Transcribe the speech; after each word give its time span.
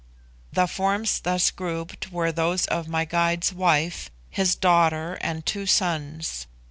The 0.51 0.65
forms 0.65 1.19
thus 1.19 1.51
grouped 1.51 2.11
were 2.11 2.31
those 2.31 2.65
of 2.65 2.87
my 2.87 3.05
guide's 3.05 3.53
wife, 3.53 4.09
his 4.31 4.55
daughter, 4.55 5.19
and 5.21 5.45
two 5.45 5.67
sons. 5.67 6.47